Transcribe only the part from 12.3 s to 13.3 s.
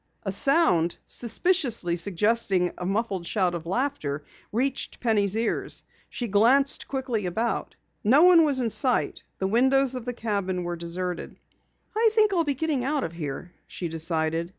I'll be getting out of